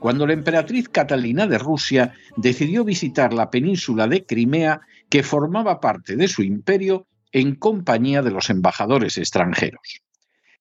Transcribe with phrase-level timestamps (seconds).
[0.00, 6.16] cuando la emperatriz Catalina de Rusia decidió visitar la península de Crimea, que formaba parte
[6.16, 10.00] de su imperio, en compañía de los embajadores extranjeros.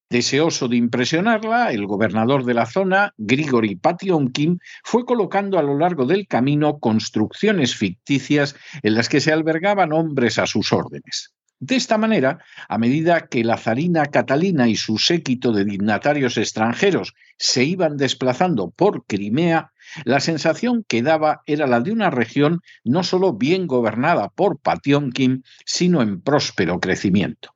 [0.10, 6.06] Deseoso de impresionarla, el gobernador de la zona, Grigori Pationkin, fue colocando a lo largo
[6.06, 11.35] del camino construcciones ficticias en las que se albergaban hombres a sus órdenes.
[11.68, 12.38] De esta manera,
[12.70, 18.70] a medida que la zarina Catalina y su séquito de dignatarios extranjeros se iban desplazando
[18.70, 19.72] por Crimea,
[20.04, 25.44] la sensación que daba era la de una región no solo bien gobernada por Pationkin,
[25.66, 27.56] sino en próspero crecimiento.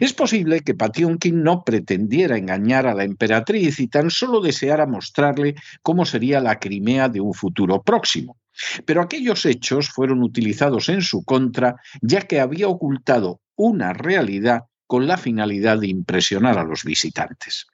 [0.00, 5.54] Es posible que Pationkin no pretendiera engañar a la emperatriz y tan solo deseara mostrarle
[5.80, 8.36] cómo sería la Crimea de un futuro próximo.
[8.84, 15.06] Pero aquellos hechos fueron utilizados en su contra, ya que había ocultado una realidad con
[15.06, 17.66] la finalidad de impresionar a los visitantes.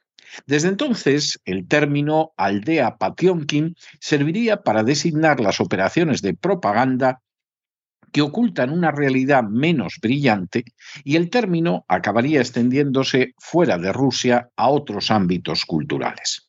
[0.46, 7.20] Desde entonces, el término aldea Pationkin serviría para designar las operaciones de propaganda
[8.12, 10.64] que ocultan una realidad menos brillante
[11.04, 16.48] y el término acabaría extendiéndose fuera de Rusia a otros ámbitos culturales.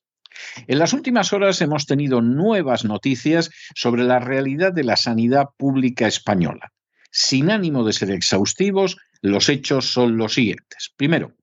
[0.67, 6.07] En las últimas horas hemos tenido nuevas noticias sobre la realidad de la sanidad pública
[6.07, 6.71] española.
[7.11, 10.93] Sin ánimo de ser exhaustivos, los hechos son los siguientes.
[10.95, 11.33] Primero,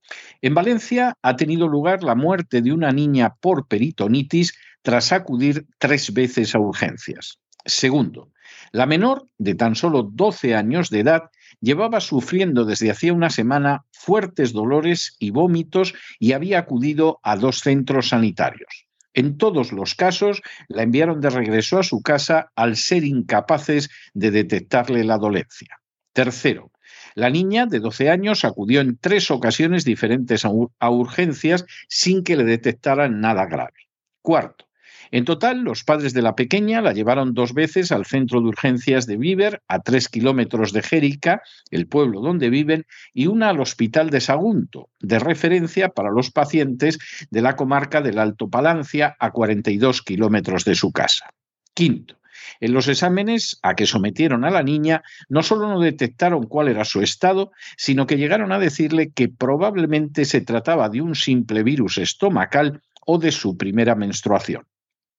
[0.40, 6.12] en Valencia ha tenido lugar la muerte de una niña por peritonitis tras acudir tres
[6.12, 7.38] veces a urgencias.
[7.64, 8.32] Segundo,
[8.72, 11.30] la menor, de tan solo 12 años de edad,
[11.60, 17.60] llevaba sufriendo desde hacía una semana fuertes dolores y vómitos y había acudido a dos
[17.60, 18.88] centros sanitarios.
[19.18, 24.30] En todos los casos, la enviaron de regreso a su casa al ser incapaces de
[24.30, 25.80] detectarle la dolencia.
[26.12, 26.70] Tercero,
[27.16, 32.44] la niña de 12 años acudió en tres ocasiones diferentes a urgencias sin que le
[32.44, 33.88] detectaran nada grave.
[34.22, 34.67] Cuarto,
[35.10, 39.06] en total, los padres de la pequeña la llevaron dos veces al centro de urgencias
[39.06, 44.10] de Víver, a tres kilómetros de Jérica, el pueblo donde viven, y una al hospital
[44.10, 46.98] de Sagunto, de referencia para los pacientes
[47.30, 51.30] de la comarca del Alto Palancia, a 42 kilómetros de su casa.
[51.74, 52.16] Quinto,
[52.60, 56.84] en los exámenes a que sometieron a la niña, no solo no detectaron cuál era
[56.84, 61.98] su estado, sino que llegaron a decirle que probablemente se trataba de un simple virus
[61.98, 64.64] estomacal o de su primera menstruación.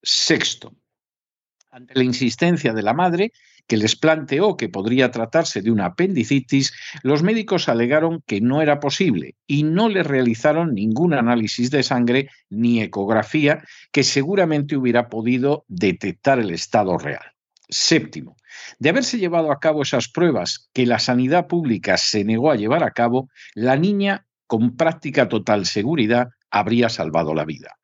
[0.02, 0.76] Sexto,
[1.72, 3.32] ante la insistencia de la madre,
[3.68, 6.74] que les planteó que podría tratarse de una apendicitis,
[7.04, 12.30] los médicos alegaron que no era posible y no le realizaron ningún análisis de sangre
[12.50, 17.34] ni ecografía que seguramente hubiera podido detectar el estado real.
[17.70, 18.36] Séptimo,
[18.80, 22.84] de haberse llevado a cabo esas pruebas que la sanidad pública se negó a llevar
[22.84, 27.76] a cabo, la niña, con práctica total seguridad, habría salvado la vida.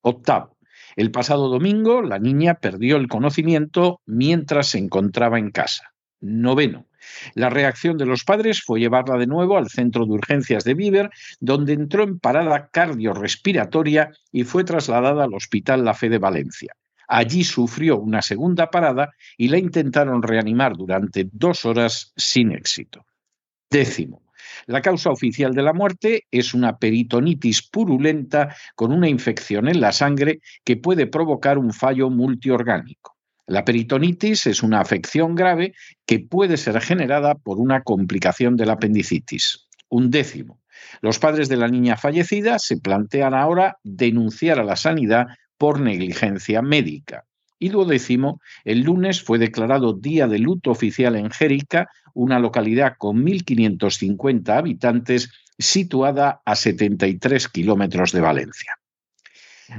[0.00, 0.53] Octavo,
[0.96, 5.94] el pasado domingo, la niña perdió el conocimiento mientras se encontraba en casa.
[6.20, 6.86] Noveno.
[7.34, 11.10] La reacción de los padres fue llevarla de nuevo al centro de urgencias de Víver,
[11.40, 16.74] donde entró en parada cardiorrespiratoria y fue trasladada al Hospital La Fe de Valencia.
[17.06, 23.04] Allí sufrió una segunda parada y la intentaron reanimar durante dos horas sin éxito.
[23.70, 24.23] Décimo.
[24.66, 29.92] La causa oficial de la muerte es una peritonitis purulenta con una infección en la
[29.92, 33.16] sangre que puede provocar un fallo multiorgánico.
[33.46, 35.74] La peritonitis es una afección grave
[36.06, 39.68] que puede ser generada por una complicación de la apendicitis.
[39.90, 40.60] un décimo.
[41.02, 45.26] Los padres de la niña fallecida se plantean ahora denunciar a la sanidad
[45.56, 47.26] por negligencia médica.
[47.64, 53.24] Y duodécimo, el lunes fue declarado día de luto oficial en Jérica, una localidad con
[53.24, 58.78] 1.550 habitantes situada a 73 kilómetros de Valencia.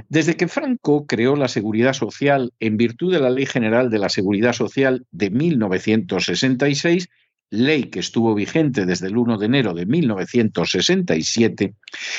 [0.08, 4.08] Desde que Franco creó la Seguridad Social en virtud de la Ley General de la
[4.08, 7.08] Seguridad Social de 1966,
[7.50, 11.74] ley que estuvo vigente desde el 1 de enero de 1967,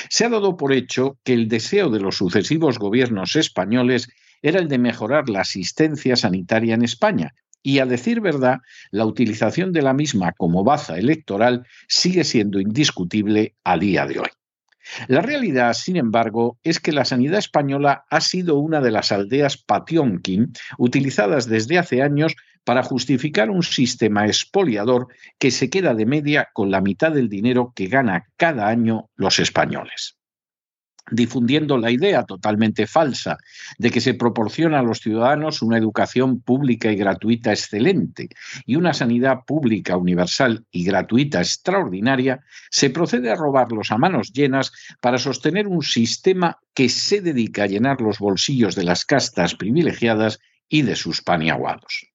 [0.08, 4.08] se ha dado por hecho que el deseo de los sucesivos gobiernos españoles
[4.42, 7.34] era el de mejorar la asistencia sanitaria en España.
[7.62, 8.58] Y a decir verdad,
[8.90, 14.28] la utilización de la misma como baza electoral sigue siendo indiscutible a día de hoy.
[15.06, 19.58] La realidad, sin embargo, es que la sanidad española ha sido una de las aldeas
[19.58, 22.34] Pationkin utilizadas desde hace años
[22.64, 25.08] para justificar un sistema expoliador
[25.38, 29.38] que se queda de media con la mitad del dinero que gana cada año los
[29.38, 30.17] españoles
[31.10, 33.38] difundiendo la idea totalmente falsa
[33.78, 38.28] de que se proporciona a los ciudadanos una educación pública y gratuita excelente
[38.66, 42.40] y una sanidad pública universal y gratuita extraordinaria,
[42.70, 47.66] se procede a robarlos a manos llenas para sostener un sistema que se dedica a
[47.66, 50.38] llenar los bolsillos de las castas privilegiadas
[50.68, 52.08] y de sus paniaguados.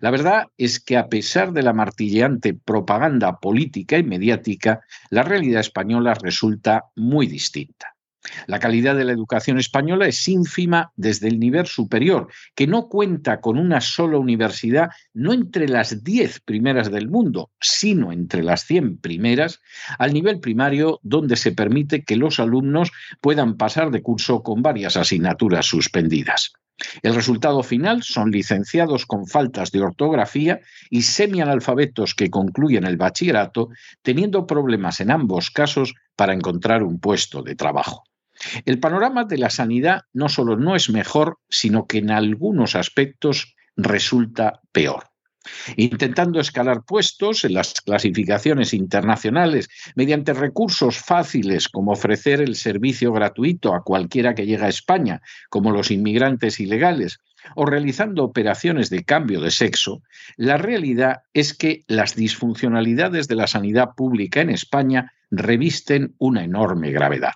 [0.00, 4.80] La verdad es que a pesar de la martilleante propaganda política y mediática,
[5.10, 7.97] la realidad española resulta muy distinta.
[8.46, 13.40] La calidad de la educación española es ínfima desde el nivel superior, que no cuenta
[13.40, 18.98] con una sola universidad, no entre las diez primeras del mundo, sino entre las cien
[18.98, 19.60] primeras,
[19.98, 24.96] al nivel primario, donde se permite que los alumnos puedan pasar de curso con varias
[24.96, 26.52] asignaturas suspendidas.
[27.02, 30.60] El resultado final son licenciados con faltas de ortografía
[30.90, 33.68] y semianalfabetos que concluyen el bachillerato,
[34.02, 38.04] teniendo problemas en ambos casos para encontrar un puesto de trabajo.
[38.64, 43.56] El panorama de la sanidad no solo no es mejor, sino que en algunos aspectos
[43.76, 45.04] resulta peor.
[45.76, 53.74] Intentando escalar puestos en las clasificaciones internacionales mediante recursos fáciles como ofrecer el servicio gratuito
[53.74, 57.20] a cualquiera que llega a España, como los inmigrantes ilegales,
[57.54, 60.02] o realizando operaciones de cambio de sexo,
[60.36, 66.90] la realidad es que las disfuncionalidades de la sanidad pública en España revisten una enorme
[66.90, 67.32] gravedad.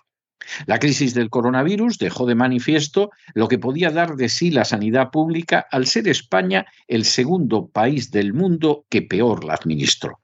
[0.67, 5.11] La crisis del coronavirus dejó de manifiesto lo que podía dar de sí la sanidad
[5.11, 10.19] pública al ser España el segundo país del mundo que peor la administró.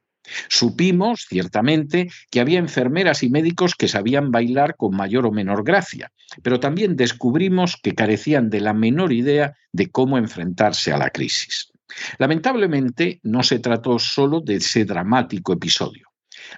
[0.48, 6.12] Supimos, ciertamente, que había enfermeras y médicos que sabían bailar con mayor o menor gracia,
[6.42, 11.72] pero también descubrimos que carecían de la menor idea de cómo enfrentarse a la crisis.
[12.18, 16.08] Lamentablemente, no se trató solo de ese dramático episodio.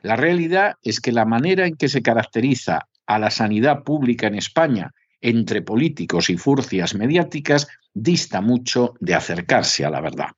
[0.02, 4.36] La realidad es que la manera en que se caracteriza a la sanidad pública en
[4.36, 10.28] España entre políticos y furcias mediáticas dista mucho de acercarse a la verdad.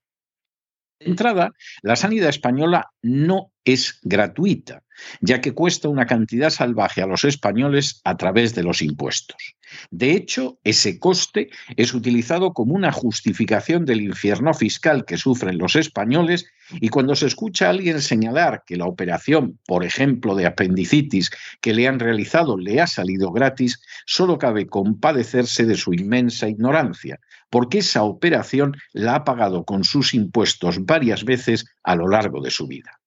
[1.05, 1.53] Entrada,
[1.83, 4.83] la sanidad española no es gratuita,
[5.21, 9.57] ya que cuesta una cantidad salvaje a los españoles a través de los impuestos.
[9.91, 15.77] De hecho, ese coste es utilizado como una justificación del infierno fiscal que sufren los
[15.77, 16.47] españoles
[16.81, 21.75] y cuando se escucha a alguien señalar que la operación, por ejemplo, de apendicitis que
[21.75, 27.19] le han realizado le ha salido gratis, solo cabe compadecerse de su inmensa ignorancia,
[27.53, 32.51] porque esa operación la ha pagado con sus impuestos varias veces a lo largo de
[32.51, 32.99] su vida.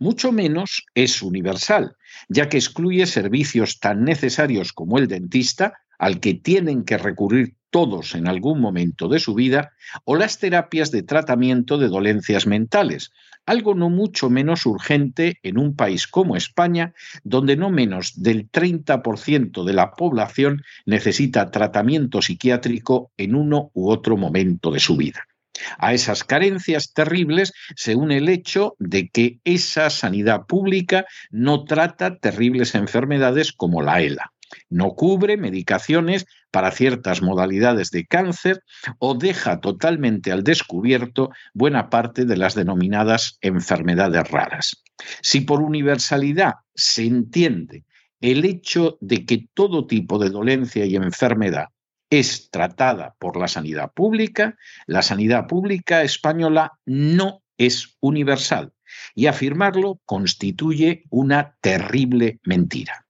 [0.00, 1.96] Mucho menos es universal,
[2.28, 8.14] ya que excluye servicios tan necesarios como el dentista, al que tienen que recurrir todos
[8.14, 9.72] en algún momento de su vida,
[10.04, 13.10] o las terapias de tratamiento de dolencias mentales,
[13.46, 19.64] algo no mucho menos urgente en un país como España, donde no menos del 30%
[19.64, 25.26] de la población necesita tratamiento psiquiátrico en uno u otro momento de su vida.
[25.76, 32.18] A esas carencias terribles se une el hecho de que esa sanidad pública no trata
[32.18, 34.32] terribles enfermedades como la ELA.
[34.68, 38.62] No cubre medicaciones para ciertas modalidades de cáncer
[38.98, 44.82] o deja totalmente al descubierto buena parte de las denominadas enfermedades raras.
[45.22, 47.84] Si por universalidad se entiende
[48.20, 51.66] el hecho de que todo tipo de dolencia y enfermedad
[52.10, 54.56] es tratada por la sanidad pública,
[54.86, 58.72] la sanidad pública española no es universal
[59.14, 63.03] y afirmarlo constituye una terrible mentira.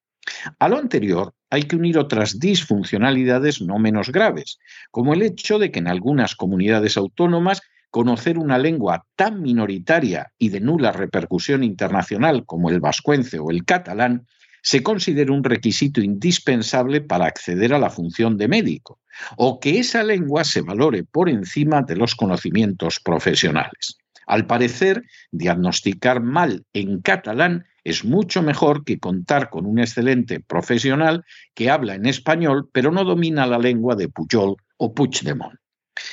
[0.59, 4.59] A lo anterior hay que unir otras disfuncionalidades no menos graves,
[4.91, 10.49] como el hecho de que en algunas comunidades autónomas conocer una lengua tan minoritaria y
[10.49, 14.27] de nula repercusión internacional como el vascuence o el catalán
[14.63, 18.99] se considera un requisito indispensable para acceder a la función de médico,
[19.37, 23.99] o que esa lengua se valore por encima de los conocimientos profesionales.
[24.27, 31.25] Al parecer, diagnosticar mal en catalán es mucho mejor que contar con un excelente profesional
[31.55, 35.55] que habla en español pero no domina la lengua de Pujol o Puigdemont.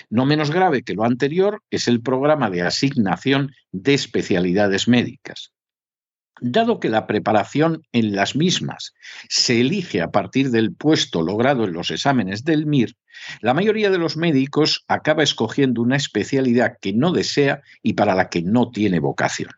[0.10, 5.54] No menos grave que lo anterior es el programa de asignación de especialidades médicas.
[6.44, 8.94] Dado que la preparación en las mismas
[9.30, 12.96] se elige a partir del puesto logrado en los exámenes del MIR,
[13.42, 18.30] la mayoría de los médicos acaba escogiendo una especialidad que no desea y para la
[18.30, 19.51] que no tiene vocación.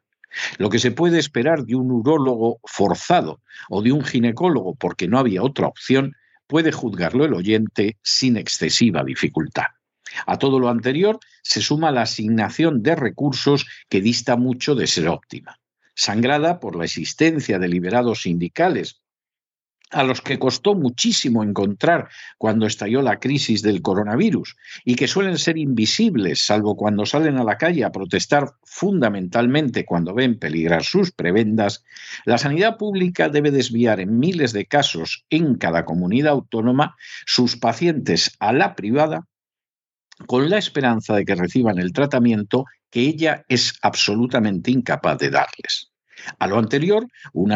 [0.58, 5.20] Lo que se puede esperar de un urólogo forzado o de un ginecólogo porque no
[5.20, 6.16] había otra opción,
[6.48, 9.68] puede juzgarlo el oyente sin excesiva dificultad.
[10.26, 15.08] A todo lo anterior se suma la asignación de recursos que dista mucho de ser
[15.08, 15.60] óptima
[15.96, 19.02] sangrada por la existencia de liberados sindicales,
[19.94, 25.38] a los que costó muchísimo encontrar cuando estalló la crisis del coronavirus y que suelen
[25.38, 31.12] ser invisibles, salvo cuando salen a la calle a protestar fundamentalmente cuando ven peligrar sus
[31.12, 31.84] prebendas,
[32.26, 36.96] la sanidad pública debe desviar en miles de casos en cada comunidad autónoma
[37.26, 39.28] sus pacientes a la privada
[40.28, 45.93] con la esperanza de que reciban el tratamiento que ella es absolutamente incapaz de darles.
[46.40, 47.08] A lo anterior,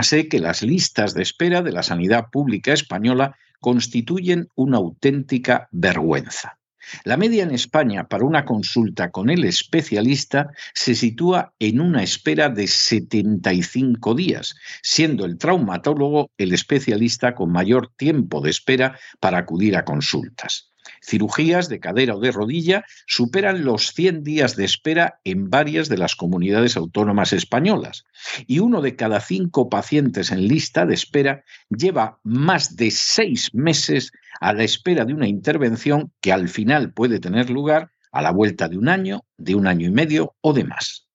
[0.04, 6.58] sé que las listas de espera de la sanidad pública española constituyen una auténtica vergüenza.
[7.04, 12.48] La media en España para una consulta con el especialista se sitúa en una espera
[12.48, 19.76] de 75 días, siendo el traumatólogo el especialista con mayor tiempo de espera para acudir
[19.76, 25.50] a consultas cirugías de cadera o de rodilla superan los 100 días de espera en
[25.50, 28.06] varias de las comunidades autónomas españolas
[28.46, 34.12] y uno de cada cinco pacientes en lista de espera lleva más de seis meses
[34.39, 38.67] a la espera de una intervención que al final puede tener lugar a la vuelta
[38.67, 41.08] de un año, de un año y medio o de más.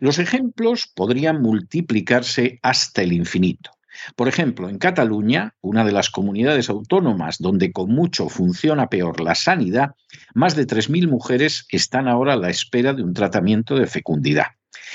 [0.00, 3.70] Los ejemplos podrían multiplicarse hasta el infinito.
[4.16, 9.34] Por ejemplo, en Cataluña, una de las comunidades autónomas donde con mucho funciona peor la
[9.34, 9.90] sanidad,
[10.34, 14.46] más de 3.000 mujeres están ahora a la espera de un tratamiento de fecundidad.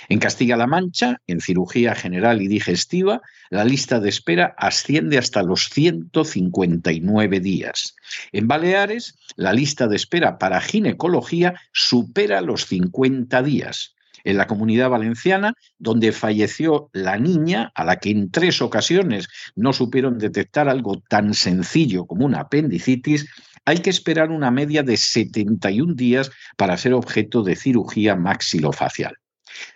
[0.09, 5.69] En Castilla-La Mancha, en cirugía general y digestiva, la lista de espera asciende hasta los
[5.69, 7.95] 159 días.
[8.31, 13.94] En Baleares, la lista de espera para ginecología supera los 50 días
[14.25, 19.71] en la comunidad valenciana, donde falleció la niña a la que en tres ocasiones no
[19.71, 23.27] supieron detectar algo tan sencillo como una apendicitis,
[23.63, 29.15] hay que esperar una media de 71 días para ser objeto de cirugía maxilofacial.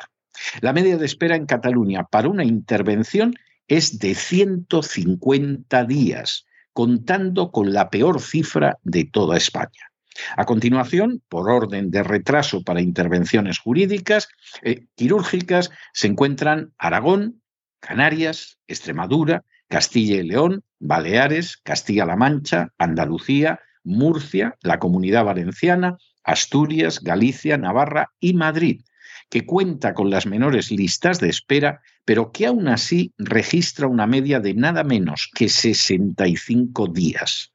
[0.61, 3.35] La media de espera en Cataluña para una intervención
[3.67, 6.46] es de 150 días,
[6.77, 9.89] contando con la peor cifra de toda España.
[10.35, 14.27] A continuación, por orden de retraso para intervenciones jurídicas,
[14.61, 17.41] eh, quirúrgicas, se encuentran Aragón,
[17.79, 27.57] Canarias, Extremadura, Castilla y León, Baleares, Castilla-La Mancha, Andalucía, Murcia, la Comunidad Valenciana, Asturias, Galicia,
[27.57, 28.81] Navarra y Madrid,
[29.29, 34.39] que cuenta con las menores listas de espera, pero que aún así registra una media
[34.39, 37.51] de nada menos que 65 días.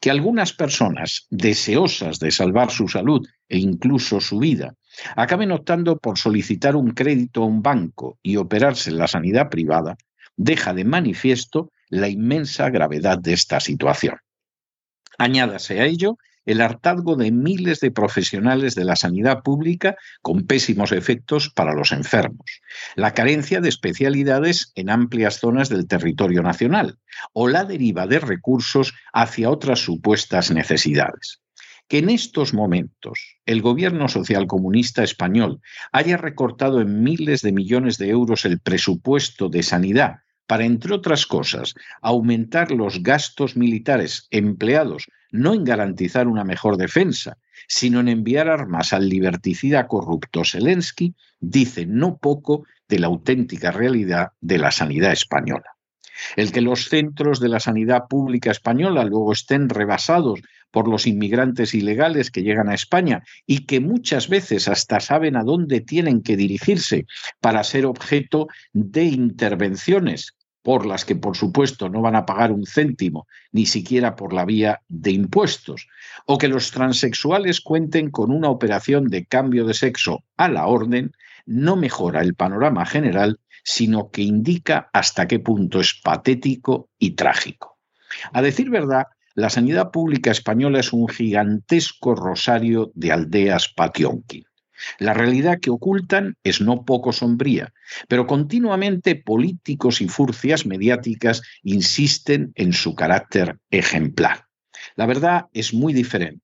[0.00, 4.74] Que algunas personas deseosas de salvar su salud e incluso su vida
[5.16, 9.96] acaben optando por solicitar un crédito a un banco y operarse en la sanidad privada,
[10.36, 14.16] deja de manifiesto la inmensa gravedad de esta situación.
[15.18, 20.92] Añádase a ello el hartazgo de miles de profesionales de la sanidad pública con pésimos
[20.92, 22.60] efectos para los enfermos,
[22.96, 26.98] la carencia de especialidades en amplias zonas del territorio nacional
[27.32, 31.40] o la deriva de recursos hacia otras supuestas necesidades.
[31.88, 35.60] Que en estos momentos el gobierno socialcomunista español
[35.92, 40.20] haya recortado en miles de millones de euros el presupuesto de sanidad
[40.52, 47.38] para, entre otras cosas, aumentar los gastos militares empleados no en garantizar una mejor defensa,
[47.68, 54.32] sino en enviar armas al liberticida corrupto Zelensky, dice no poco de la auténtica realidad
[54.42, 55.70] de la sanidad española.
[56.36, 61.72] El que los centros de la sanidad pública española luego estén rebasados por los inmigrantes
[61.72, 66.36] ilegales que llegan a España y que muchas veces hasta saben a dónde tienen que
[66.36, 67.06] dirigirse
[67.40, 72.66] para ser objeto de intervenciones por las que por supuesto no van a pagar un
[72.66, 75.88] céntimo, ni siquiera por la vía de impuestos,
[76.26, 81.12] o que los transexuales cuenten con una operación de cambio de sexo a la orden,
[81.46, 87.78] no mejora el panorama general sino que indica hasta qué punto es patético y trágico.
[88.32, 94.44] A decir verdad, la sanidad pública española es un gigantesco rosario de aldeas pationkin.
[94.98, 97.72] La realidad que ocultan es no poco sombría,
[98.08, 104.46] pero continuamente políticos y furcias mediáticas insisten en su carácter ejemplar.
[104.96, 106.42] La verdad es muy diferente.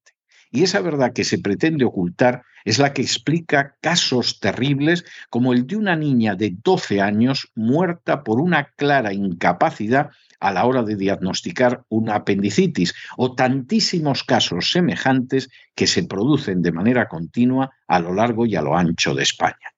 [0.51, 5.67] Y esa verdad que se pretende ocultar es la que explica casos terribles como el
[5.67, 10.97] de una niña de 12 años muerta por una clara incapacidad a la hora de
[10.97, 18.15] diagnosticar una apendicitis o tantísimos casos semejantes que se producen de manera continua a lo
[18.15, 19.73] largo y a lo ancho de España.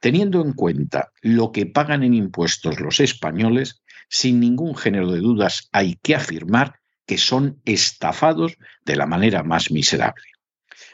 [0.00, 5.68] Teniendo en cuenta lo que pagan en impuestos los españoles, sin ningún género de dudas
[5.72, 10.33] hay que afirmar que son estafados de la manera más miserable.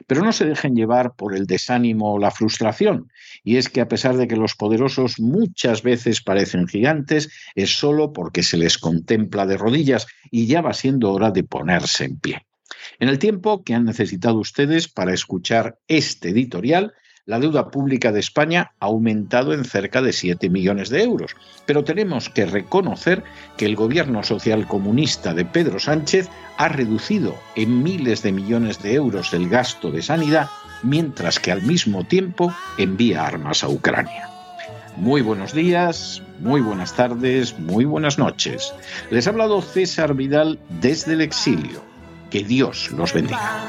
[0.06, 3.11] Pero no se dejen llevar por el desánimo o la frustración,
[3.42, 8.12] y es que a pesar de que los poderosos muchas veces parecen gigantes, es solo
[8.12, 12.47] porque se les contempla de rodillas y ya va siendo hora de ponerse en pie.
[12.99, 16.92] En el tiempo que han necesitado ustedes para escuchar este editorial,
[17.30, 21.84] la deuda pública de España ha aumentado en cerca de 7 millones de euros, pero
[21.84, 23.22] tenemos que reconocer
[23.56, 28.94] que el gobierno social comunista de Pedro Sánchez ha reducido en miles de millones de
[28.94, 30.49] euros el gasto de sanidad,
[30.82, 34.28] mientras que al mismo tiempo envía armas a Ucrania.
[34.96, 38.75] Muy buenos días, muy buenas tardes, muy buenas noches.
[39.12, 41.80] Les ha hablado César Vidal desde el exilio.
[42.28, 43.68] Que Dios los bendiga.